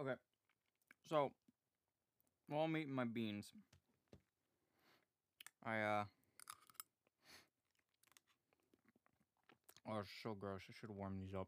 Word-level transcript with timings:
Okay. 0.00 0.14
So, 1.08 1.30
while 2.48 2.64
I'm 2.64 2.76
eating 2.76 2.94
my 2.94 3.04
beans, 3.04 3.46
I, 5.64 5.80
uh. 5.80 6.04
Oh, 9.88 10.00
it's 10.00 10.10
so 10.22 10.34
gross. 10.34 10.62
I 10.68 10.72
should 10.80 10.90
warm 10.90 11.18
these 11.20 11.34
up. 11.34 11.46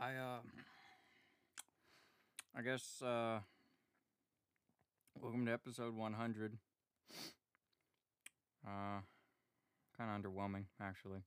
I, 0.00 0.14
uh. 0.14 0.38
I 2.56 2.62
guess, 2.62 3.02
uh. 3.02 3.40
Welcome 5.20 5.44
to 5.44 5.52
episode 5.52 5.94
100. 5.94 6.56
Uh. 8.66 8.70
Kind 9.98 10.10
of 10.24 10.32
underwhelming, 10.32 10.64
actually. 10.80 11.20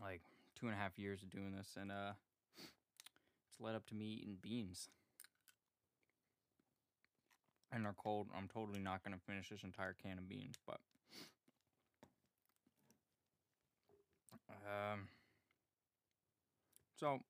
Like, 0.00 0.22
two 0.60 0.66
and 0.66 0.74
a 0.74 0.78
half 0.78 0.98
years 0.98 1.22
of 1.22 1.30
doing 1.30 1.52
this, 1.56 1.76
and, 1.80 1.90
uh. 1.90 2.12
It's 3.50 3.60
led 3.60 3.74
up 3.74 3.86
to 3.88 3.94
me 3.94 4.20
eating 4.20 4.36
beans. 4.40 4.88
And 7.72 7.84
they're 7.84 7.94
cold. 7.96 8.28
I'm 8.36 8.48
totally 8.48 8.80
not 8.80 9.02
going 9.04 9.16
to 9.16 9.20
finish 9.24 9.48
this 9.48 9.62
entire 9.64 9.94
can 10.00 10.18
of 10.18 10.28
beans, 10.28 10.56
but. 10.66 10.78
Um. 14.66 15.08
So. 16.96 17.20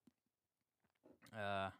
Uh. 1.35 1.71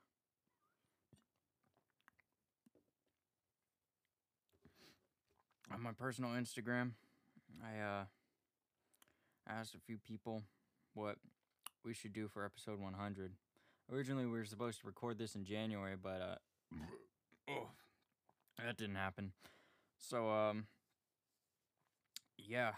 On 5.73 5.83
my 5.83 5.93
personal 5.93 6.31
Instagram, 6.31 6.93
I 7.63 7.81
uh 7.81 8.05
asked 9.49 9.75
a 9.75 9.81
few 9.81 9.99
people 9.99 10.43
what 10.95 11.17
we 11.85 11.95
should 11.95 12.13
do 12.13 12.29
for 12.29 12.45
episode 12.45 12.81
100. 12.81 13.33
Originally, 13.93 14.27
we 14.27 14.39
were 14.39 14.45
supposed 14.45 14.81
to 14.81 14.87
record 14.87 15.19
this 15.19 15.35
in 15.35 15.45
January, 15.45 15.97
but 16.01 16.21
uh, 16.21 16.81
oh, 17.51 17.69
that 18.65 18.77
didn't 18.77 18.97
happen. 18.97 19.33
So 19.99 20.31
um, 20.31 20.67
yeah, 22.39 22.73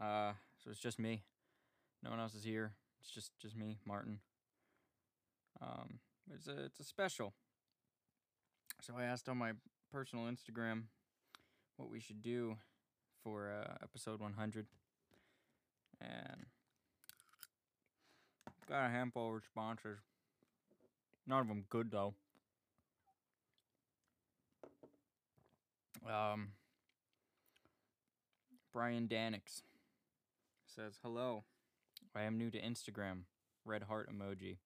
uh, 0.00 0.32
so 0.62 0.70
it's 0.70 0.80
just 0.80 0.98
me. 0.98 1.22
No 2.02 2.10
one 2.10 2.20
else 2.20 2.34
is 2.34 2.44
here. 2.44 2.72
It's 3.00 3.10
just 3.10 3.32
just 3.40 3.56
me, 3.56 3.78
Martin. 3.86 4.20
Um, 5.62 6.00
it's 6.34 6.48
a 6.48 6.64
it's 6.64 6.80
a 6.80 6.84
special. 6.84 7.32
So 8.82 8.94
I 8.98 9.04
asked 9.04 9.28
on 9.28 9.36
my 9.36 9.52
personal 9.92 10.26
Instagram 10.26 10.84
what 11.76 11.90
we 11.90 12.00
should 12.00 12.22
do 12.22 12.56
for 13.22 13.50
uh, 13.50 13.74
episode 13.82 14.20
100, 14.20 14.66
and 16.00 16.46
got 18.70 18.86
a 18.86 18.90
handful 18.90 19.28
of 19.28 19.34
responses. 19.34 19.98
None 21.26 21.40
of 21.40 21.48
them 21.48 21.64
good 21.68 21.90
though. 21.90 22.14
Um, 26.08 26.50
Brian 28.72 29.08
Danix 29.08 29.62
says, 30.64 30.98
Hello, 31.02 31.42
I 32.14 32.22
am 32.22 32.38
new 32.38 32.50
to 32.50 32.60
Instagram. 32.60 33.22
Red 33.64 33.82
heart 33.82 34.08
emoji. 34.10 34.58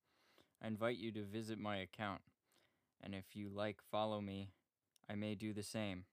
I 0.63 0.67
invite 0.67 0.99
you 0.99 1.11
to 1.13 1.25
visit 1.25 1.59
my 1.59 1.79
account, 1.79 2.21
and 3.03 3.15
if 3.15 3.25
you 3.35 3.49
like, 3.49 3.79
follow 3.91 4.21
me. 4.21 4.51
I 5.11 5.15
may 5.15 5.35
do 5.35 5.53
the 5.53 5.63
same. 5.63 6.05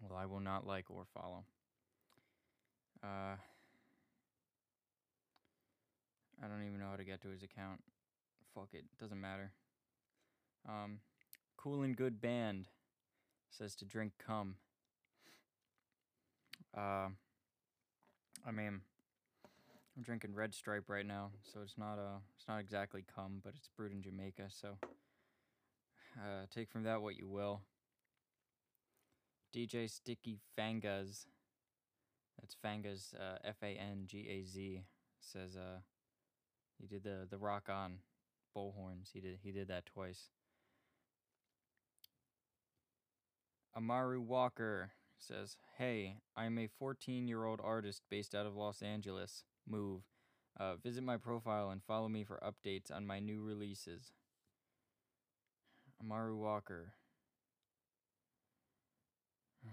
Well, 0.00 0.18
I 0.18 0.26
will 0.26 0.40
not 0.40 0.66
like 0.66 0.90
or 0.90 1.04
follow. 1.14 1.44
Uh, 3.02 3.36
I 6.42 6.46
don't 6.46 6.66
even 6.66 6.78
know 6.78 6.90
how 6.90 6.96
to 6.96 7.04
get 7.04 7.20
to 7.22 7.28
his 7.28 7.42
account. 7.42 7.80
Fuck 8.54 8.68
it, 8.72 8.84
doesn't 9.00 9.20
matter. 9.20 9.52
Um, 10.68 11.00
cool 11.56 11.82
and 11.82 11.96
good 11.96 12.20
band 12.20 12.68
says 13.50 13.74
to 13.76 13.84
drink 13.84 14.12
cum. 14.24 14.56
Uh, 16.76 17.08
I 18.46 18.50
mean, 18.52 18.80
I'm 19.96 20.02
drinking 20.02 20.34
Red 20.34 20.54
Stripe 20.54 20.88
right 20.88 21.06
now, 21.06 21.30
so 21.42 21.60
it's 21.62 21.76
not 21.76 21.94
uh, 21.94 22.18
it's 22.36 22.46
not 22.46 22.60
exactly 22.60 23.04
cum, 23.14 23.40
but 23.42 23.54
it's 23.56 23.68
brewed 23.76 23.92
in 23.92 24.02
Jamaica. 24.02 24.44
So, 24.48 24.76
uh, 26.16 26.46
take 26.54 26.70
from 26.70 26.84
that 26.84 27.02
what 27.02 27.16
you 27.16 27.26
will. 27.26 27.62
DJ 29.54 29.90
Sticky 29.90 30.38
Fangaz, 30.56 31.26
that's 32.38 32.54
Fangaz, 32.64 33.14
uh, 33.14 33.38
F 33.44 33.56
A 33.62 33.66
N 33.66 34.04
G 34.06 34.28
A 34.28 34.44
Z, 34.44 34.82
says 35.20 35.56
uh, 35.56 35.78
he 36.80 36.86
did 36.86 37.02
the 37.02 37.26
the 37.30 37.38
rock 37.38 37.68
on 37.68 37.98
bullhorns. 38.56 39.12
He 39.12 39.20
did 39.20 39.38
he 39.42 39.52
did 39.52 39.68
that 39.68 39.86
twice. 39.86 40.30
Amaru 43.76 44.20
Walker 44.20 44.90
says, 45.18 45.56
Hey, 45.76 46.16
I'm 46.36 46.58
a 46.58 46.66
14 46.66 47.28
year 47.28 47.44
old 47.44 47.60
artist 47.62 48.02
based 48.10 48.34
out 48.34 48.46
of 48.46 48.56
Los 48.56 48.82
Angeles. 48.82 49.44
Move. 49.68 50.02
Uh, 50.58 50.74
visit 50.76 51.04
my 51.04 51.16
profile 51.16 51.70
and 51.70 51.82
follow 51.82 52.08
me 52.08 52.24
for 52.24 52.40
updates 52.42 52.94
on 52.94 53.06
my 53.06 53.20
new 53.20 53.40
releases. 53.40 54.12
Amaru 56.00 56.36
Walker. 56.36 56.94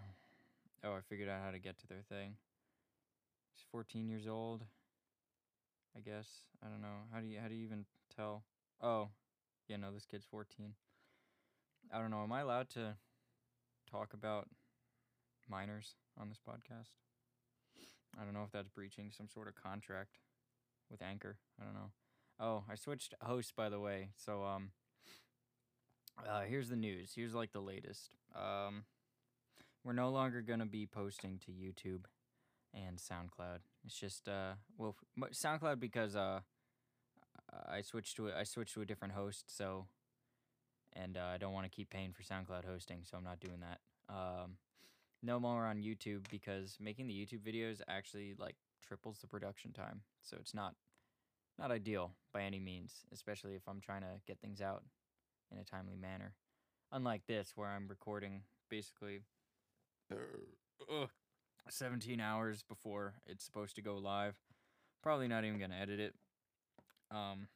Oh, 0.84 0.94
I 0.94 1.00
figured 1.10 1.30
out 1.30 1.42
how 1.44 1.50
to 1.50 1.58
get 1.58 1.80
to 1.80 1.88
their 1.88 2.04
thing. 2.08 2.36
He's 3.56 3.66
14 3.72 4.08
years 4.08 4.28
old. 4.28 4.62
I 5.96 6.02
guess. 6.02 6.28
I 6.64 6.68
don't 6.68 6.82
know. 6.82 7.08
How 7.14 7.20
do 7.20 7.28
you 7.28 7.40
how 7.42 7.48
do 7.48 7.56
you 7.56 7.64
even 7.64 7.86
tell? 8.16 8.44
Oh, 8.82 9.10
yeah, 9.68 9.78
no, 9.78 9.92
this 9.92 10.06
kid's 10.06 10.26
14. 10.26 10.74
I 11.94 12.00
don't 12.00 12.12
know. 12.12 12.24
Am 12.24 12.32
I 12.32 12.42
allowed 12.42 12.70
to 12.72 12.96
talk 13.90 14.14
about 14.14 14.48
minors 15.50 15.96
on 16.20 16.30
this 16.30 16.40
podcast? 16.40 16.90
I 18.20 18.24
don't 18.24 18.34
know 18.34 18.44
if 18.44 18.52
that's 18.52 18.70
breaching 18.70 19.12
some 19.16 19.28
sort 19.28 19.48
of 19.48 19.56
contract 19.56 20.18
with 20.90 21.02
Anchor. 21.02 21.38
I 21.60 21.66
don't 21.66 21.74
know. 21.74 21.92
Oh, 22.40 22.64
I 22.70 22.76
switched 22.76 23.14
hosts 23.22 23.54
by 23.56 23.70
the 23.70 23.80
way. 23.80 24.10
So 24.18 24.44
um 24.44 24.72
uh 26.28 26.42
here's 26.42 26.70
the 26.70 26.76
news. 26.76 27.12
Here's 27.16 27.34
like 27.34 27.52
the 27.52 27.62
latest. 27.62 28.16
Um 28.36 28.84
we're 29.84 29.94
no 29.94 30.10
longer 30.10 30.42
going 30.42 30.60
to 30.60 30.66
be 30.66 30.88
posting 30.88 31.40
to 31.46 31.52
YouTube 31.52 32.06
and 32.74 32.98
SoundCloud. 32.98 33.60
It's 33.86 34.00
just 34.00 34.28
uh 34.28 34.54
well 34.78 34.96
SoundCloud 35.32 35.80
because 35.80 36.16
uh 36.16 36.42
I 37.70 37.82
switched 37.82 38.18
to 38.18 38.30
a, 38.30 38.36
I 38.36 38.44
switched 38.44 38.74
to 38.74 38.82
a 38.82 38.86
different 38.86 39.14
host, 39.14 39.46
so 39.48 39.88
and 40.94 41.18
uh, 41.18 41.26
I 41.34 41.38
don't 41.38 41.54
want 41.54 41.66
to 41.66 41.76
keep 41.76 41.90
paying 41.90 42.14
for 42.14 42.24
SoundCloud 42.24 42.66
hosting, 42.66 43.02
so 43.04 43.18
I'm 43.18 43.24
not 43.24 43.40
doing 43.40 43.60
that. 43.62 43.80
Um, 44.10 44.58
no 45.22 45.40
more 45.40 45.66
on 45.66 45.82
YouTube 45.82 46.30
because 46.30 46.78
making 46.80 47.08
the 47.08 47.14
YouTube 47.14 47.42
videos 47.42 47.82
actually 47.88 48.36
like 48.38 48.56
triples 48.86 49.20
the 49.20 49.28
production 49.28 49.72
time, 49.74 50.02
so 50.22 50.38
it's 50.40 50.54
not 50.54 50.76
not 51.58 51.72
ideal 51.72 52.12
by 52.34 52.42
any 52.42 52.60
means, 52.60 53.06
especially 53.14 53.56
if 53.56 53.64
I'm 53.68 53.80
trying 53.80 54.02
to 54.02 54.20
get 54.28 54.40
things 54.40 54.62
out 54.62 54.84
in 55.52 55.58
a 55.58 55.64
timely 55.64 55.96
manner. 55.96 56.34
Unlike 56.92 57.26
this, 57.28 57.54
where 57.56 57.70
I'm 57.70 57.88
recording 57.88 58.42
basically 58.70 59.22
uh, 60.12 61.06
17 61.70 62.20
hours 62.20 62.64
before 62.64 63.14
it's 63.26 63.44
supposed 63.44 63.76
to 63.76 63.82
go 63.82 63.98
live. 63.98 64.36
Probably 65.02 65.28
not 65.28 65.46
even 65.46 65.60
gonna 65.60 65.76
edit 65.80 66.00
it. 66.00 66.16
Um, 67.12 67.48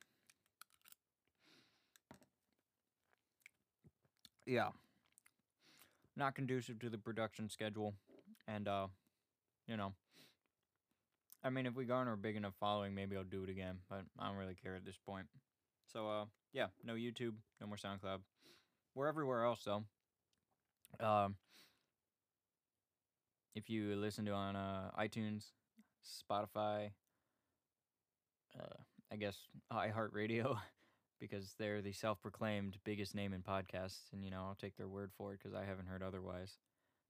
yeah, 4.45 4.69
not 6.15 6.35
conducive 6.35 6.79
to 6.79 6.89
the 6.89 6.97
production 6.97 7.49
schedule, 7.49 7.93
and 8.47 8.67
uh, 8.67 8.87
you 9.67 9.77
know, 9.77 9.93
I 11.43 11.49
mean, 11.49 11.65
if 11.65 11.75
we 11.75 11.85
garner 11.85 12.13
a 12.13 12.17
big 12.17 12.35
enough 12.35 12.53
following, 12.59 12.93
maybe 12.93 13.15
I'll 13.15 13.23
do 13.23 13.43
it 13.43 13.49
again, 13.49 13.77
but 13.89 14.01
I 14.19 14.27
don't 14.27 14.37
really 14.37 14.55
care 14.55 14.75
at 14.75 14.85
this 14.85 14.97
point. 15.05 15.27
So, 15.91 16.07
uh, 16.07 16.25
yeah, 16.53 16.67
no 16.83 16.93
YouTube, 16.93 17.33
no 17.61 17.67
more 17.67 17.77
SoundCloud. 17.77 18.19
We're 18.93 19.07
everywhere 19.07 19.45
else 19.45 19.65
though. 19.65 19.83
Um, 20.99 21.35
if 23.55 23.69
you 23.69 23.95
listen 23.95 24.25
to 24.25 24.31
on 24.31 24.55
uh, 24.55 24.91
iTunes, 24.99 25.45
Spotify, 26.05 26.91
uh, 28.59 28.77
I 29.11 29.15
guess 29.15 29.37
iHeartRadio, 29.71 30.57
because 31.19 31.55
they're 31.57 31.81
the 31.81 31.91
self-proclaimed 31.91 32.77
biggest 32.83 33.15
name 33.15 33.33
in 33.33 33.41
podcasts, 33.41 34.11
and 34.13 34.23
you 34.23 34.31
know 34.31 34.45
I'll 34.47 34.57
take 34.59 34.77
their 34.77 34.87
word 34.87 35.11
for 35.17 35.33
it 35.33 35.39
because 35.41 35.55
I 35.55 35.65
haven't 35.65 35.87
heard 35.87 36.03
otherwise. 36.03 36.57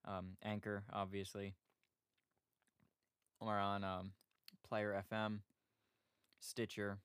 Um, 0.06 0.38
Anchor, 0.44 0.84
obviously, 0.94 1.56
or 3.40 3.54
on 3.54 3.84
um, 3.84 4.12
Player 4.68 5.04
FM, 5.12 5.40
Stitcher, 6.40 7.00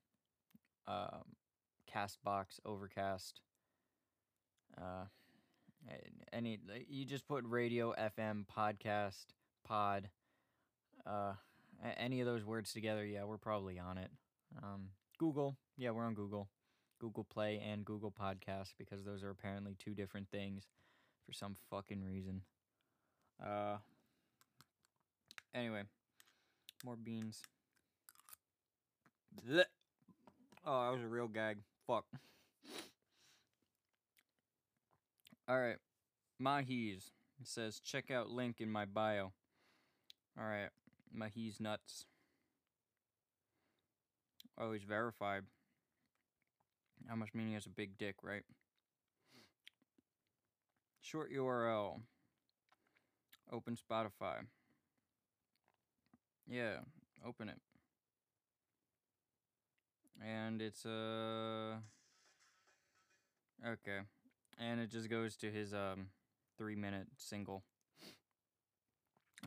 um, 0.87 1.25
Castbox, 1.93 2.61
Overcast. 2.65 3.41
Uh, 4.77 5.05
any 6.33 6.59
you 6.89 7.05
just 7.05 7.27
put 7.27 7.45
radio, 7.47 7.95
FM, 7.99 8.45
podcast, 8.57 9.25
pod, 9.67 10.09
uh, 11.07 11.33
any 11.97 12.21
of 12.21 12.27
those 12.27 12.45
words 12.45 12.73
together. 12.73 13.05
Yeah, 13.05 13.25
we're 13.25 13.39
probably 13.39 13.79
on 13.79 13.99
it. 13.99 14.11
Um, 14.63 14.89
Google. 15.19 15.57
Yeah, 15.77 15.91
we're 15.91 16.05
on 16.05 16.15
Google. 16.15 16.49
Google 17.01 17.25
Play 17.25 17.61
and 17.65 17.85
Google 17.85 18.13
Podcast 18.13 18.75
because 18.79 19.05
those 19.05 19.23
are 19.23 19.31
apparently 19.31 19.77
two 19.79 19.95
different 19.95 20.29
things 20.31 20.69
for 21.27 21.33
some 21.33 21.57
fucking 21.71 22.03
reason. 22.03 22.43
Uh 23.45 23.77
anyway, 25.55 25.83
more 26.85 26.97
beans. 26.97 27.43
Blech. 29.47 29.65
Oh, 30.65 30.85
that 30.85 30.93
was 30.95 31.03
a 31.03 31.09
real 31.09 31.29
gag. 31.29 31.59
Fuck. 31.87 32.07
All 35.49 35.61
right. 35.61 35.77
Mahi's 36.39 37.13
says 37.43 37.81
check 37.81 38.11
out 38.11 38.31
link 38.31 38.61
in 38.61 38.71
my 38.71 38.85
bio. 38.85 39.33
All 40.39 40.45
right. 40.45 40.71
Mahi's 41.17 41.61
nuts. 41.61 42.07
Oh, 44.59 44.73
he's 44.73 44.85
verified. 44.85 45.43
How 47.09 47.17
much 47.17 47.35
meaning 47.35 47.55
has 47.55 47.67
a 47.67 47.71
big 47.71 47.99
dick, 47.99 48.17
right? 48.23 48.45
Short 51.03 51.31
URL. 51.33 52.01
Open 53.53 53.77
Spotify. 53.77 54.47
Yeah, 56.49 56.77
open 57.27 57.49
it. 57.49 57.61
And 60.25 60.63
it's 60.63 60.87
uh 60.87 61.77
okay. 63.67 64.01
And 64.59 64.81
it 64.81 64.91
just 64.91 65.09
goes 65.09 65.37
to 65.37 65.51
his 65.51 65.75
um 65.75 66.09
3 66.59 66.77
minute 66.77 67.09
single. 67.17 67.65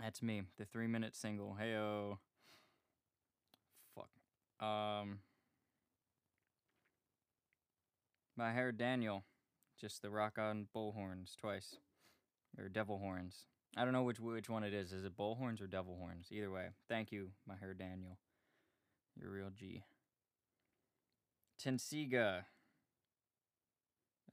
That's 0.01 0.21
me, 0.21 0.43
the 0.57 0.65
3 0.65 0.87
minute 0.87 1.15
single. 1.15 1.57
Heyo. 1.59 2.17
Fuck. 3.95 4.65
Um 4.65 5.19
My 8.37 8.51
hair 8.53 8.71
Daniel. 8.71 9.23
Just 9.79 10.01
the 10.01 10.11
rock 10.11 10.37
on 10.37 10.67
bull 10.73 10.91
horns 10.91 11.35
twice. 11.39 11.77
Or 12.57 12.69
devil 12.69 12.99
horns. 12.99 13.45
I 13.75 13.83
don't 13.83 13.93
know 13.93 14.03
which 14.03 14.19
which 14.19 14.49
one 14.49 14.63
it 14.63 14.73
is. 14.73 14.93
Is 14.93 15.05
it 15.05 15.17
bull 15.17 15.35
horns 15.35 15.59
or 15.59 15.67
devil 15.67 15.97
horns? 15.97 16.27
Either 16.31 16.51
way. 16.51 16.67
Thank 16.87 17.11
you, 17.11 17.31
my 17.47 17.55
hair 17.55 17.73
Daniel. 17.73 18.17
You're 19.19 19.31
real 19.31 19.49
G. 19.55 19.83
Tensiga. 21.63 22.43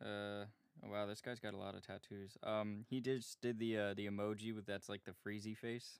Uh 0.04 0.44
oh 0.82 0.90
wow, 0.90 1.06
this 1.06 1.20
guy's 1.20 1.38
got 1.38 1.54
a 1.54 1.58
lot 1.58 1.74
of 1.74 1.86
tattoos. 1.86 2.36
Um 2.42 2.84
he 2.88 3.00
just 3.00 3.40
did 3.40 3.58
the 3.58 3.78
uh 3.78 3.94
the 3.94 4.06
emoji 4.06 4.54
with 4.54 4.66
that's 4.66 4.88
like 4.88 5.04
the 5.04 5.12
freezy 5.12 5.56
face. 5.56 5.98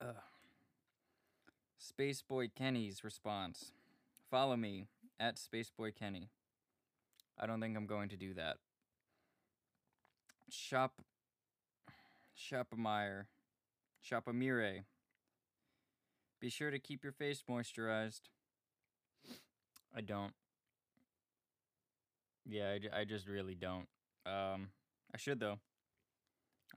Uh 0.00 0.12
Spaceboy 1.80 2.50
Kenny's 2.54 3.04
response. 3.04 3.72
Follow 4.30 4.56
me 4.56 4.88
at 5.20 5.36
Spaceboy 5.36 5.94
Kenny. 5.94 6.30
I 7.38 7.46
don't 7.46 7.60
think 7.60 7.76
I'm 7.76 7.86
going 7.86 8.08
to 8.08 8.16
do 8.16 8.34
that. 8.34 8.56
Shop 10.50 11.00
Shopamire. 12.36 13.26
Shopamire. 14.04 14.84
Be 16.40 16.50
sure 16.50 16.70
to 16.70 16.78
keep 16.78 17.02
your 17.02 17.12
face 17.12 17.44
moisturized. 17.48 18.22
I 19.94 20.00
don't. 20.00 20.34
Yeah, 22.48 22.76
I, 22.94 23.00
I 23.00 23.04
just 23.04 23.26
really 23.26 23.54
don't. 23.54 23.86
Um, 24.24 24.70
I 25.14 25.18
should 25.18 25.40
though. 25.40 25.58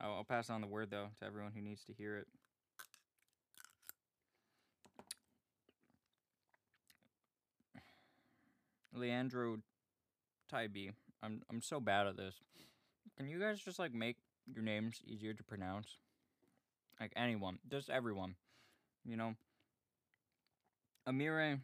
I'll, 0.01 0.15
I'll 0.15 0.23
pass 0.23 0.49
on 0.49 0.61
the 0.61 0.67
word 0.67 0.89
though 0.91 1.07
to 1.19 1.25
everyone 1.25 1.51
who 1.53 1.61
needs 1.61 1.83
to 1.85 1.93
hear 1.93 2.17
it. 2.17 2.27
Leandro 8.93 9.59
Tybee. 10.49 10.91
I'm 11.21 11.41
I'm 11.49 11.61
so 11.61 11.79
bad 11.79 12.07
at 12.07 12.17
this. 12.17 12.35
Can 13.17 13.27
you 13.27 13.39
guys 13.39 13.59
just 13.59 13.79
like 13.79 13.93
make 13.93 14.17
your 14.47 14.63
names 14.63 15.01
easier 15.05 15.33
to 15.33 15.43
pronounce? 15.43 15.97
Like 16.99 17.13
anyone, 17.15 17.59
just 17.69 17.89
everyone. 17.89 18.35
You 19.05 19.17
know. 19.17 19.35
Amire. 21.07 21.59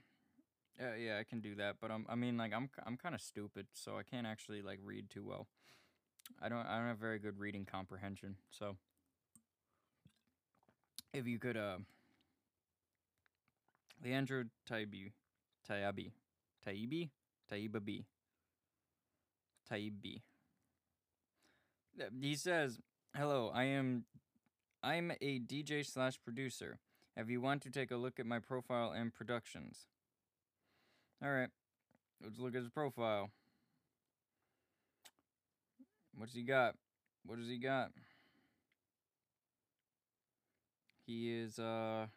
Yeah, 0.80 0.96
yeah, 0.96 1.18
I 1.20 1.24
can 1.24 1.40
do 1.40 1.56
that, 1.56 1.78
but 1.82 1.90
I'm 1.92 2.06
I 2.10 2.16
mean 2.16 2.38
like 2.38 2.54
I'm 2.54 2.70
I'm 2.86 2.98
kind 2.98 3.16
of 3.16 3.22
stupid, 3.22 3.68
so 3.74 3.98
I 3.98 4.04
can't 4.04 4.28
actually 4.28 4.62
like 4.62 4.80
read 4.84 5.10
too 5.10 5.24
well. 5.24 5.48
I 6.42 6.50
don't 6.50 6.66
I 6.68 6.78
don't 6.78 6.88
have 6.88 6.98
very 6.98 7.20
good 7.20 7.40
reading 7.40 7.66
comprehension, 7.66 8.36
so 8.50 8.76
if 11.14 11.28
you 11.28 11.40
could 11.40 11.58
uh 11.58 11.78
Leandro 14.04 14.46
Taibi 14.70 15.12
Taibi 15.70 16.12
Taibi 16.66 17.10
Taibi 17.50 18.06
Uh, 22.00 22.06
he 22.22 22.36
says, 22.36 22.80
"Hello, 23.16 23.50
I 23.54 23.64
am, 23.66 24.06
I'm 24.84 25.12
a 25.22 25.40
DJ 25.40 25.84
slash 25.84 26.22
producer. 26.22 26.80
If 27.18 27.30
you 27.30 27.42
want 27.42 27.62
to 27.64 27.72
take 27.72 27.92
a 27.92 27.96
look 27.98 28.20
at 28.20 28.26
my 28.26 28.40
profile 28.40 28.92
and 28.92 29.14
productions, 29.14 29.88
all 31.24 31.32
right, 31.32 31.50
let's 32.24 32.40
look 32.40 32.56
at 32.56 32.62
his 32.62 32.70
profile. 32.70 33.30
What's 36.18 36.34
he 36.34 36.44
got? 36.44 36.76
What 37.26 37.40
does 37.40 37.48
he 37.48 37.58
got? 37.58 37.92
He 41.06 41.34
is 41.34 41.60
uh 41.60 42.08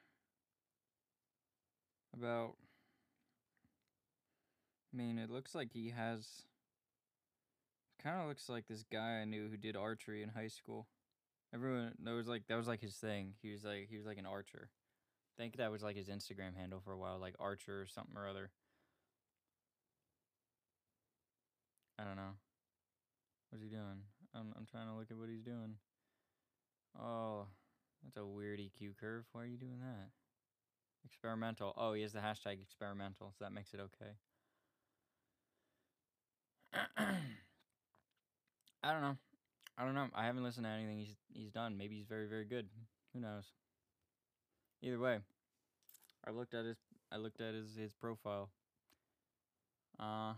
about. 2.17 2.55
I 4.93 4.97
mean, 4.97 5.19
it 5.19 5.31
looks 5.31 5.55
like 5.55 5.73
he 5.73 5.91
has 5.91 6.43
kind 8.03 8.21
of 8.21 8.29
looks 8.29 8.49
like 8.49 8.67
this 8.69 8.85
guy 8.91 9.21
I 9.21 9.25
knew 9.25 9.49
who 9.49 9.57
did 9.57 9.77
archery 9.77 10.23
in 10.23 10.31
high 10.31 10.49
school. 10.49 10.87
Everyone 11.55 11.93
was 12.05 12.29
like 12.29 12.47
that 12.49 12.57
was 12.57 12.69
like 12.69 12.81
his 12.81 12.95
thing. 12.95 13.35
He 13.43 13.53
was 13.53 13.65
like 13.65 13.89
he 13.91 13.97
was 13.97 14.07
like 14.07 14.19
an 14.19 14.27
archer. 14.27 14.71
I 15.37 15.43
think 15.43 15.57
that 15.57 15.71
was 15.71 15.83
like 15.83 15.97
his 15.97 16.09
Instagram 16.09 16.57
handle 16.57 16.81
for 16.85 16.93
a 16.93 16.99
while, 16.99 17.19
like 17.19 17.35
archer 17.39 17.81
or 17.81 17.87
something 17.87 18.17
or 18.17 18.29
other. 18.29 18.51
I 21.99 22.05
don't 22.05 22.17
know. 22.17 22.37
What's 23.51 23.63
he 23.63 23.69
doing? 23.71 24.05
I'm 24.35 24.53
I'm 24.57 24.67
trying 24.71 24.89
to 24.89 24.95
look 24.95 25.11
at 25.11 25.17
what 25.17 25.29
he's 25.29 25.43
doing. 25.43 25.75
Oh, 26.99 27.47
that's 28.03 28.17
a 28.17 28.25
weird 28.25 28.61
EQ 28.61 28.97
curve. 29.01 29.25
Why 29.33 29.43
are 29.43 29.47
you 29.47 29.57
doing 29.57 29.81
that? 29.81 30.11
Experimental. 31.05 31.75
Oh, 31.77 31.93
he 31.95 32.03
has 32.03 32.13
the 32.13 32.21
hashtag 32.21 32.61
experimental, 32.61 33.33
so 33.39 33.45
that 33.45 33.53
makes 33.53 33.73
it 33.73 33.81
okay. 33.81 34.13
I 38.83 38.93
don't 38.93 39.03
know. 39.03 39.17
I 39.77 39.85
don't 39.85 39.95
know. 39.95 40.09
I 40.15 40.27
haven't 40.27 40.45
listened 40.45 40.67
to 40.67 40.71
anything 40.71 40.99
he's 40.99 41.17
he's 41.33 41.51
done. 41.51 41.77
Maybe 41.79 41.97
he's 41.97 42.07
very 42.07 42.29
very 42.29 42.45
good. 42.45 42.69
Who 43.15 43.21
knows? 43.21 43.45
Either 44.83 44.99
way, 44.99 45.19
I 46.27 46.31
looked 46.31 46.55
at 46.55 46.65
his 46.65 46.77
I 47.11 47.17
looked 47.17 47.41
at 47.41 47.55
his 47.55 47.75
his 47.77 47.93
profile. 47.93 48.51
Uh 49.99 50.35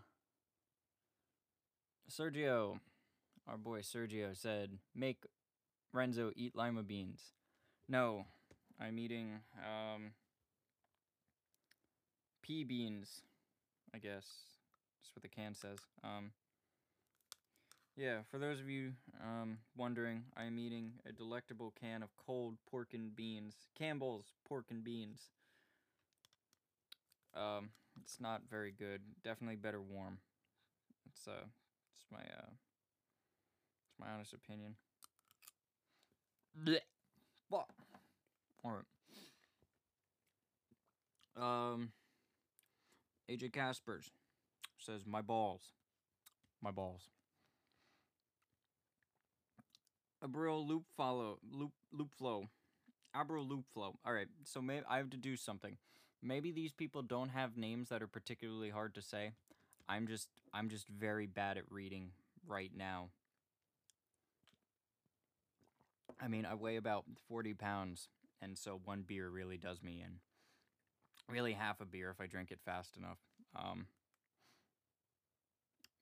Sergio, 2.11 2.81
our 3.47 3.57
boy 3.57 3.81
Sergio 3.81 4.37
said, 4.37 4.79
"Make 4.95 5.25
Renzo 5.93 6.33
eat 6.35 6.57
lima 6.57 6.83
beans." 6.83 7.33
No, 7.89 8.27
I'm 8.81 8.99
eating 8.99 9.41
um 9.57 10.13
pea 12.43 12.65
beans. 12.65 13.23
I 13.95 13.99
guess 13.99 14.27
that's 15.01 15.15
what 15.15 15.23
the 15.23 15.29
can 15.29 15.55
says. 15.55 15.79
Um 16.03 16.33
yeah, 17.97 18.21
for 18.31 18.39
those 18.39 18.61
of 18.61 18.71
you 18.71 18.93
um, 19.23 19.59
wondering, 19.77 20.25
I 20.35 20.45
am 20.45 20.59
eating 20.59 20.93
a 21.07 21.13
delectable 21.13 21.75
can 21.79 22.03
of 22.03 22.17
cold 22.17 22.57
pork 22.71 22.95
and 22.95 23.15
beans. 23.15 23.55
Campbell's 23.77 24.33
pork 24.49 24.67
and 24.71 24.83
beans. 24.83 25.29
Um, 27.35 27.71
it's 28.01 28.19
not 28.19 28.43
very 28.49 28.73
good. 28.73 29.03
Definitely 29.23 29.57
better 29.57 29.83
warm. 29.83 30.19
It's 31.13 31.29
uh, 31.29 31.45
it's 32.01 32.11
my 32.11 32.19
uh, 32.19 32.51
it's 33.89 33.99
my 33.99 34.07
honest 34.13 34.33
opinion. 34.33 34.75
Blech. 36.59 36.81
All 38.65 38.73
right. 38.73 38.85
Um, 41.37 41.93
AJ 43.31 43.53
Caspers 43.53 44.11
says 44.79 45.03
my 45.07 45.23
balls, 45.23 45.73
my 46.63 46.71
balls. 46.71 47.09
Abril 50.23 50.67
loop 50.67 50.85
follow 50.97 51.39
loop 51.51 51.73
loop 51.93 52.11
flow. 52.19 52.49
Abril 53.17 53.49
loop 53.49 53.65
flow. 53.73 53.97
All 54.05 54.13
right, 54.13 54.29
so 54.45 54.61
maybe 54.61 54.85
I 54.89 54.99
have 54.99 55.11
to 55.11 55.17
do 55.17 55.37
something. 55.37 55.77
Maybe 56.23 56.53
these 56.53 56.73
people 56.73 57.03
don't 57.03 57.31
have 57.31 57.57
names 57.57 57.89
that 57.89 58.03
are 58.03 58.07
particularly 58.07 58.71
hard 58.71 58.95
to 58.95 59.03
say. 59.03 59.33
I'm 59.91 60.07
just 60.07 60.29
I'm 60.55 60.69
just 60.69 60.87
very 60.89 61.27
bad 61.27 61.59
at 61.59 61.65
reading 61.71 62.13
right 62.47 62.71
now. 62.77 63.09
I 66.21 66.29
mean, 66.29 66.47
I 66.47 66.55
weigh 66.55 66.77
about 66.77 67.05
40 67.29 67.55
pounds, 67.55 68.09
and 68.41 68.57
so 68.57 68.81
one 68.85 69.03
beer 69.07 69.29
really 69.29 69.57
does 69.57 69.83
me 69.83 70.03
in. 70.05 70.21
really 71.33 71.53
half 71.55 71.81
a 71.81 71.85
beer 71.85 72.11
if 72.11 72.21
I 72.21 72.27
drink 72.27 72.51
it 72.51 72.61
fast 72.65 72.97
enough. 72.97 73.19
Um, 73.57 73.87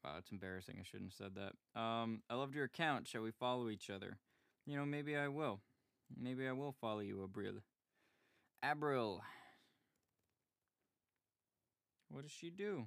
wow, 0.04 0.16
it's 0.18 0.33
embarrassing. 0.33 0.76
I 0.80 0.85
shouldn't 0.85 1.12
have 1.12 1.33
said 1.33 1.35
that. 1.37 1.80
Um, 1.80 2.23
I 2.28 2.35
loved 2.35 2.54
your 2.54 2.64
account. 2.64 3.07
Shall 3.07 3.23
we 3.23 3.30
follow 3.30 3.68
each 3.68 3.90
other? 3.90 4.18
You 4.66 4.76
know, 4.76 4.85
maybe 4.87 5.16
I 5.16 5.28
will. 5.28 5.61
Maybe 6.21 6.47
I 6.49 6.52
will 6.52 6.73
follow 6.80 7.00
you, 7.00 7.26
Abril. 7.26 7.61
Abril. 8.64 9.21
What 12.11 12.23
does 12.23 12.33
she 12.33 12.50
do? 12.50 12.87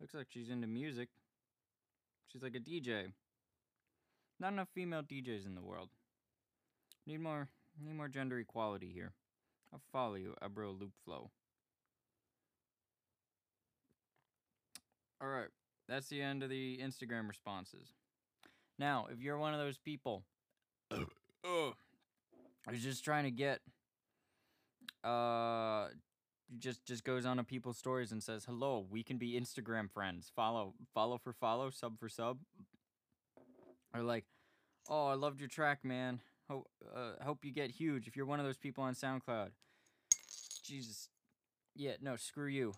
Looks 0.00 0.14
like 0.14 0.26
she's 0.28 0.50
into 0.50 0.66
music. 0.66 1.08
She's 2.32 2.42
like 2.42 2.54
a 2.54 2.60
DJ. 2.60 3.12
Not 4.38 4.52
enough 4.52 4.68
female 4.74 5.02
DJs 5.02 5.46
in 5.46 5.54
the 5.54 5.62
world. 5.62 5.88
Need 7.06 7.20
more 7.20 7.48
need 7.82 7.96
more 7.96 8.08
gender 8.08 8.38
equality 8.38 8.90
here. 8.92 9.12
I'll 9.72 9.80
follow 9.92 10.14
you, 10.14 10.34
Abro 10.40 10.70
Loop 10.70 10.92
Flow. 11.04 11.30
Alright, 15.22 15.48
that's 15.88 16.08
the 16.08 16.22
end 16.22 16.42
of 16.42 16.50
the 16.50 16.78
Instagram 16.82 17.28
responses. 17.28 17.88
Now, 18.78 19.08
if 19.10 19.20
you're 19.20 19.38
one 19.38 19.52
of 19.52 19.58
those 19.58 19.78
people 19.78 20.22
oh, 21.44 21.74
who's 22.68 22.82
just 22.82 23.04
trying 23.04 23.24
to 23.24 23.30
get 23.30 23.60
uh 25.02 25.88
just 26.58 26.84
just 26.86 27.04
goes 27.04 27.26
on 27.26 27.36
to 27.36 27.44
people's 27.44 27.78
stories 27.78 28.12
and 28.12 28.22
says, 28.22 28.44
"Hello, 28.44 28.86
we 28.88 29.02
can 29.02 29.18
be 29.18 29.38
Instagram 29.38 29.90
friends. 29.90 30.32
Follow, 30.34 30.74
follow 30.94 31.18
for 31.18 31.32
follow, 31.32 31.70
sub 31.70 31.98
for 31.98 32.08
sub." 32.08 32.38
Or 33.94 34.02
like, 34.02 34.24
"Oh, 34.88 35.06
I 35.06 35.14
loved 35.14 35.40
your 35.40 35.48
track, 35.48 35.84
man. 35.84 36.20
Hope 36.48 36.68
uh, 36.94 37.22
hope 37.22 37.44
you 37.44 37.52
get 37.52 37.70
huge. 37.70 38.06
If 38.06 38.16
you're 38.16 38.26
one 38.26 38.40
of 38.40 38.46
those 38.46 38.56
people 38.58 38.84
on 38.84 38.94
SoundCloud." 38.94 39.50
Jesus. 40.64 41.08
Yeah, 41.74 41.92
no, 42.00 42.16
screw 42.16 42.48
you. 42.48 42.74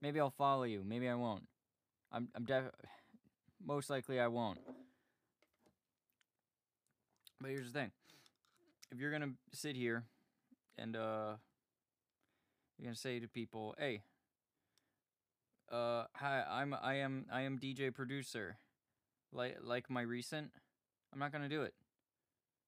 Maybe 0.00 0.20
I'll 0.20 0.30
follow 0.30 0.64
you. 0.64 0.82
Maybe 0.84 1.08
I 1.08 1.14
won't. 1.14 1.44
I'm 2.12 2.28
I'm 2.34 2.44
def 2.44 2.64
most 3.64 3.90
likely 3.90 4.20
I 4.20 4.28
won't. 4.28 4.58
But 7.40 7.50
here's 7.50 7.72
the 7.72 7.78
thing. 7.78 7.90
If 8.90 8.98
you're 8.98 9.10
to 9.18 9.30
sit 9.52 9.76
here 9.76 10.04
and 10.78 10.96
uh 10.96 11.34
you're 12.78 12.86
gonna 12.86 12.96
say 12.96 13.20
to 13.20 13.28
people, 13.28 13.74
"Hey, 13.78 14.02
uh, 15.70 16.04
hi, 16.14 16.44
I'm 16.48 16.74
I 16.74 16.94
am 16.94 17.26
I 17.30 17.42
am 17.42 17.58
DJ 17.58 17.92
producer." 17.92 18.58
Like 19.32 19.58
like 19.62 19.90
my 19.90 20.02
recent, 20.02 20.52
I'm 21.12 21.18
not 21.18 21.32
gonna 21.32 21.48
do 21.48 21.62
it 21.62 21.74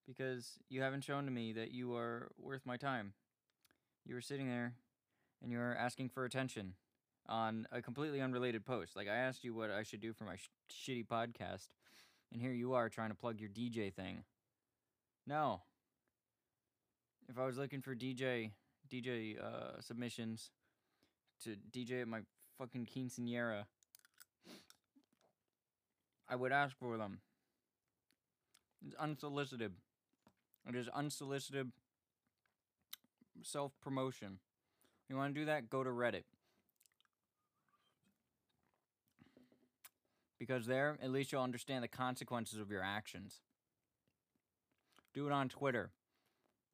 because 0.07 0.59
you 0.69 0.81
haven't 0.81 1.03
shown 1.03 1.25
to 1.25 1.31
me 1.31 1.53
that 1.53 1.71
you 1.71 1.95
are 1.95 2.29
worth 2.37 2.65
my 2.65 2.77
time. 2.77 3.13
You 4.05 4.15
were 4.15 4.21
sitting 4.21 4.47
there, 4.47 4.75
and 5.41 5.51
you 5.51 5.59
are 5.59 5.75
asking 5.75 6.09
for 6.09 6.25
attention 6.25 6.73
on 7.27 7.67
a 7.71 7.81
completely 7.81 8.21
unrelated 8.21 8.65
post. 8.65 8.95
Like 8.95 9.07
I 9.07 9.15
asked 9.15 9.43
you 9.43 9.53
what 9.53 9.69
I 9.69 9.83
should 9.83 10.01
do 10.01 10.13
for 10.13 10.23
my 10.23 10.37
sh- 10.37 10.49
shitty 10.71 11.07
podcast, 11.07 11.67
and 12.31 12.41
here 12.41 12.53
you 12.53 12.73
are 12.73 12.89
trying 12.89 13.09
to 13.09 13.15
plug 13.15 13.39
your 13.39 13.49
DJ 13.49 13.93
thing. 13.93 14.23
No. 15.25 15.61
If 17.29 17.37
I 17.37 17.45
was 17.45 17.57
looking 17.57 17.81
for 17.81 17.93
DJ 17.93 18.51
DJ 18.89 19.39
uh, 19.39 19.79
submissions 19.81 20.51
to 21.43 21.55
DJ 21.71 22.01
at 22.01 22.07
my 22.07 22.21
fucking 22.57 22.87
quinceanera, 22.87 23.65
I 26.29 26.35
would 26.35 26.51
ask 26.51 26.75
for 26.77 26.97
them. 26.97 27.19
It's 28.85 28.95
unsolicited. 28.95 29.73
It 30.67 30.75
is 30.75 30.89
unsolicited 30.89 31.71
self 33.41 33.71
promotion. 33.81 34.39
You 35.09 35.15
want 35.15 35.33
to 35.33 35.39
do 35.39 35.45
that? 35.45 35.69
Go 35.69 35.83
to 35.83 35.89
Reddit. 35.89 36.23
Because 40.37 40.65
there, 40.65 40.97
at 41.01 41.11
least 41.11 41.31
you'll 41.31 41.41
understand 41.41 41.83
the 41.83 41.87
consequences 41.87 42.59
of 42.59 42.69
your 42.69 42.83
actions. 42.83 43.41
Do 45.13 45.25
it 45.25 45.31
on 45.31 45.49
Twitter. 45.49 45.89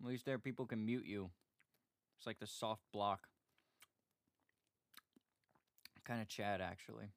At 0.01 0.09
least 0.09 0.25
there, 0.25 0.37
people 0.37 0.65
can 0.65 0.85
mute 0.85 1.05
you. 1.05 1.29
It's 2.23 2.27
like 2.27 2.39
the 2.39 2.47
soft 2.47 2.83
block. 2.93 3.27
Kind 6.05 6.21
of 6.21 6.29
Chad, 6.29 6.61
actually. 6.61 7.07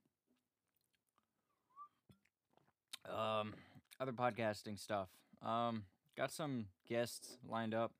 Um, 3.08 3.54
other 4.00 4.10
podcasting 4.10 4.76
stuff. 4.76 5.06
Um, 5.42 5.84
got 6.16 6.32
some 6.32 6.66
guests 6.88 7.38
lined 7.48 7.72
up. 7.72 7.92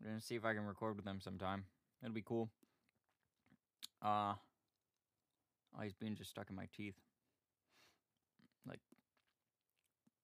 I'm 0.00 0.10
gonna 0.10 0.20
see 0.20 0.36
if 0.36 0.44
I 0.44 0.54
can 0.54 0.64
record 0.66 0.94
with 0.94 1.04
them 1.04 1.18
sometime. 1.20 1.64
It'll 2.00 2.14
be 2.14 2.22
cool. 2.22 2.48
Uh, 4.00 4.34
oh, 5.76 5.82
he's 5.82 5.94
being 5.94 6.14
just 6.14 6.30
stuck 6.30 6.48
in 6.48 6.54
my 6.54 6.68
teeth. 6.76 6.94
Like, 8.68 8.78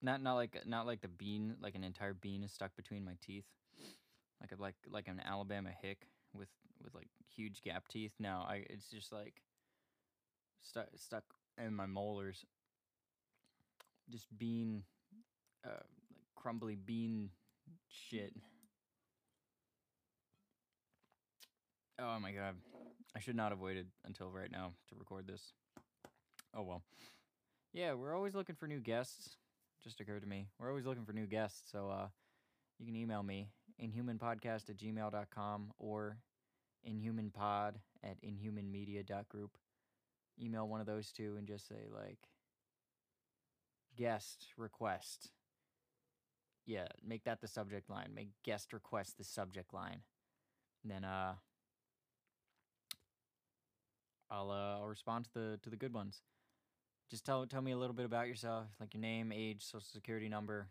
not 0.00 0.23
not 0.23 0.35
like 0.35 0.57
not 0.69 0.87
like 0.87 1.00
the 1.00 1.09
bean, 1.09 1.57
like 1.61 1.75
an 1.75 1.83
entire 1.83 2.14
bean 2.14 2.45
is 2.45 2.52
stuck 2.52 2.76
between 2.76 3.04
my 3.04 3.16
teeth 3.21 3.47
like 4.41 4.53
a 4.53 4.61
like 4.61 4.75
like 4.91 5.09
an 5.09 5.21
Alabama 5.25 5.71
hick 5.83 6.09
with 6.35 6.49
with 6.83 6.95
like 6.95 7.09
huge 7.35 7.62
gap 7.62 7.88
teeth. 7.88 8.12
No, 8.19 8.45
I 8.47 8.64
it's 8.69 8.91
just 8.91 9.12
like 9.12 9.43
stuck 10.61 10.88
stuck 10.97 11.25
in 11.59 11.75
my 11.75 11.87
molars. 11.87 12.45
Just 14.11 14.26
bean, 14.37 14.83
uh, 15.64 15.71
like 15.71 16.26
crumbly 16.35 16.76
bean 16.76 17.31
shit. 17.88 18.35
Oh 21.99 22.19
my 22.21 22.33
god, 22.33 22.57
I 23.17 23.21
should 23.21 23.37
not 23.37 23.53
have 23.53 23.61
waited 23.61 23.87
until 24.05 24.31
right 24.31 24.50
now 24.50 24.73
to 24.88 24.97
record 24.99 25.26
this. 25.26 25.53
Oh 26.55 26.62
well. 26.62 26.83
Yeah, 27.73 27.95
we're 27.95 28.14
always 28.14 28.35
looking 28.35 28.55
for 28.55 28.69
new 28.69 28.81
guests. 28.81 29.37
Just 29.83 30.00
occurred 30.00 30.23
to 30.23 30.29
me. 30.29 30.47
We're 30.59 30.69
always 30.69 30.87
looking 30.87 31.05
for 31.05 31.12
new 31.12 31.26
guests, 31.26 31.71
so 31.71 31.91
uh, 31.91 32.07
you 32.79 32.87
can 32.87 32.97
email 32.97 33.23
me 33.23 33.49
inhumanpodcast 33.83 34.71
at 34.71 34.76
gmail.com 34.76 35.73
or 35.78 36.19
inhumanpod 36.88 37.75
at 38.02 38.16
inhumanmedia.group. 38.23 39.57
Email 40.40 40.69
one 40.69 40.81
of 40.81 40.87
those 40.87 41.12
two 41.12 41.37
and 41.38 41.47
just 41.47 41.69
say, 41.69 41.87
like, 41.93 42.19
guest 43.97 44.47
request. 44.57 45.31
Yeah, 46.66 46.87
make 47.07 47.25
that 47.25 47.40
the 47.40 47.49
subject 47.49 47.90
line. 47.90 48.11
Make 48.14 48.31
guest 48.43 48.73
request 48.73 49.19
the 49.19 49.25
subject 49.25 49.73
line. 49.75 50.00
And 50.83 50.90
then 50.90 51.04
uh 51.04 51.35
I'll 54.31 54.50
uh 54.50 54.81
I'll 54.81 54.87
respond 54.87 55.26
to 55.26 55.31
the 55.35 55.59
to 55.62 55.71
the 55.71 55.76
good 55.76 55.95
ones. 55.95 56.23
Just 57.11 57.25
tell 57.25 57.47
tell 57.47 57.62
me 57.62 57.73
a 57.73 57.76
little 57.76 57.95
bit 57.95 58.07
about 58.07 58.28
yourself, 58.28 58.66
like 58.81 58.95
your 58.95 59.00
name, 59.00 59.31
age, 59.33 59.62
social 59.62 59.87
security 59.93 60.28
number, 60.28 60.69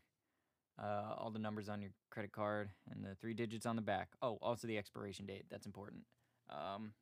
uh, 0.81 1.13
all 1.17 1.29
the 1.31 1.39
numbers 1.39 1.69
on 1.69 1.81
your 1.81 1.91
credit 2.09 2.31
card 2.31 2.69
and 2.91 3.03
the 3.03 3.15
three 3.15 3.33
digits 3.33 3.65
on 3.65 3.75
the 3.75 3.81
back. 3.81 4.09
Oh, 4.21 4.37
also 4.41 4.67
the 4.67 4.77
expiration 4.77 5.25
date. 5.25 5.45
That's 5.49 5.65
important. 5.65 6.03
Um, 6.49 6.93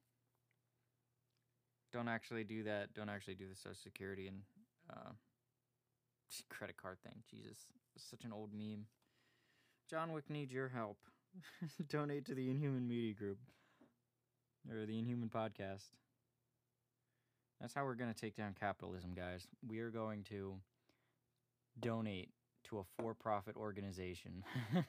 don't 1.92 2.08
actually 2.08 2.44
do 2.44 2.64
that. 2.64 2.94
Don't 2.94 3.10
actually 3.10 3.36
do 3.36 3.46
the 3.50 3.56
Social 3.56 3.76
Security 3.82 4.28
and 4.28 4.42
uh, 4.90 5.12
credit 6.50 6.78
card 6.78 6.98
thing. 7.04 7.24
Jesus, 7.30 7.58
such 7.98 8.24
an 8.24 8.34
old 8.34 8.52
meme. 8.54 8.86
John 9.90 10.14
Wick 10.14 10.30
needs 10.30 10.54
your 10.54 10.70
help. 10.70 10.98
Donate 11.90 12.26
to 12.26 12.36
the 12.36 12.50
Inhuman 12.50 12.88
Media 12.88 13.14
Group 13.14 13.38
or 14.70 14.86
the 14.86 15.00
Inhuman 15.00 15.30
Podcast. 15.30 15.90
That's 17.60 17.74
how 17.74 17.86
we're 17.86 17.96
going 17.96 18.14
to 18.14 18.20
take 18.20 18.36
down 18.36 18.56
capitalism, 18.60 19.14
guys. 19.16 19.48
We 19.68 19.80
are 19.80 19.92
going 19.92 20.24
to 20.30 20.56
donate 21.80 22.30
to 22.72 22.80
a 22.80 22.84
for 22.98 23.14
profit 23.14 23.56
organization. 23.56 24.44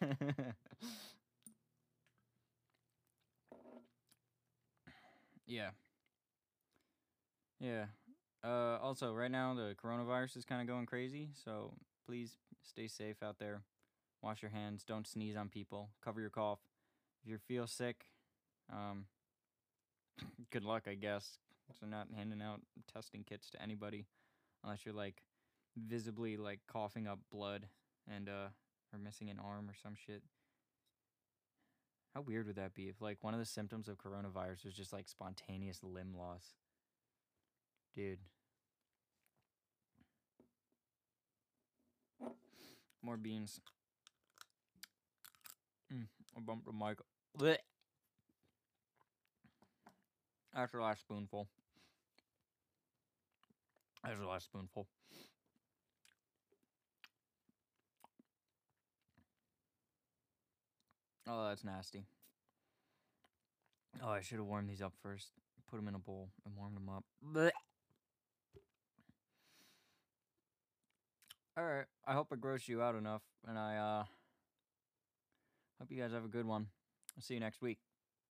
yeah. 5.46 5.70
Yeah. 7.60 7.86
Uh, 8.44 8.78
also, 8.82 9.12
right 9.12 9.30
now, 9.30 9.54
the 9.54 9.76
coronavirus 9.82 10.36
is 10.38 10.44
kind 10.44 10.60
of 10.60 10.66
going 10.66 10.86
crazy, 10.86 11.30
so 11.44 11.74
please 12.06 12.38
stay 12.62 12.88
safe 12.88 13.22
out 13.22 13.38
there. 13.38 13.62
Wash 14.22 14.42
your 14.42 14.50
hands. 14.50 14.82
Don't 14.84 15.06
sneeze 15.06 15.36
on 15.36 15.48
people. 15.48 15.90
Cover 16.02 16.20
your 16.20 16.30
cough. 16.30 16.58
If 17.24 17.30
you 17.30 17.38
feel 17.38 17.66
sick, 17.66 18.06
um, 18.72 19.06
good 20.50 20.64
luck, 20.64 20.84
I 20.88 20.94
guess. 20.94 21.38
So, 21.78 21.86
not 21.86 22.08
handing 22.14 22.42
out 22.42 22.60
testing 22.92 23.24
kits 23.24 23.48
to 23.50 23.62
anybody 23.62 24.06
unless 24.62 24.84
you're 24.84 24.94
like 24.94 25.22
visibly 25.76 26.36
like 26.36 26.60
coughing 26.66 27.06
up 27.06 27.18
blood 27.30 27.66
and 28.12 28.28
uh 28.28 28.48
or 28.92 28.98
missing 28.98 29.30
an 29.30 29.38
arm 29.38 29.68
or 29.68 29.74
some 29.74 29.94
shit. 29.94 30.22
How 32.14 32.20
weird 32.20 32.46
would 32.46 32.56
that 32.56 32.74
be 32.74 32.88
if 32.88 33.00
like 33.00 33.18
one 33.22 33.32
of 33.32 33.40
the 33.40 33.46
symptoms 33.46 33.88
of 33.88 33.96
coronavirus 33.96 34.66
was 34.66 34.74
just 34.74 34.92
like 34.92 35.08
spontaneous 35.08 35.80
limb 35.82 36.14
loss? 36.16 36.54
Dude. 37.94 38.18
More 43.02 43.16
beans. 43.16 43.60
Mm. 45.92 46.06
I 46.36 46.40
bumped 46.40 46.66
the 46.66 46.72
mic. 46.72 46.98
Blech. 47.38 47.56
That's 50.54 50.72
the 50.72 50.80
last 50.80 51.00
spoonful. 51.00 51.48
That's 54.04 54.20
the 54.20 54.26
last 54.26 54.44
spoonful. 54.44 54.86
Oh, 61.28 61.48
that's 61.48 61.64
nasty. 61.64 62.04
Oh, 64.02 64.08
I 64.08 64.20
should 64.20 64.38
have 64.38 64.46
warmed 64.46 64.68
these 64.68 64.82
up 64.82 64.92
first. 65.02 65.28
Put 65.70 65.76
them 65.76 65.88
in 65.88 65.94
a 65.94 65.98
bowl 65.98 66.28
and 66.44 66.56
warmed 66.56 66.76
them 66.76 66.88
up. 66.88 67.04
Blech. 67.24 67.50
All 71.56 71.64
right. 71.64 71.84
I 72.06 72.12
hope 72.14 72.28
I 72.32 72.36
grossed 72.36 72.68
you 72.68 72.82
out 72.82 72.94
enough, 72.94 73.22
and 73.46 73.58
I 73.58 73.76
uh 73.76 74.04
hope 75.78 75.90
you 75.90 76.00
guys 76.00 76.12
have 76.12 76.24
a 76.24 76.28
good 76.28 76.46
one. 76.46 76.66
I'll 77.16 77.22
see 77.22 77.34
you 77.34 77.40
next 77.40 77.62
week. 77.62 77.78